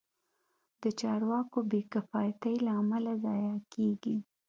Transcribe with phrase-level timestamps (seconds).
[0.81, 4.17] د چارواکو بې کفایتۍ له امله ضایع کېږي.